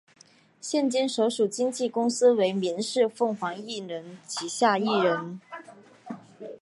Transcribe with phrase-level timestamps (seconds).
[0.59, 5.39] 现今所属经纪公司为民视凤凰艺能旗下艺人。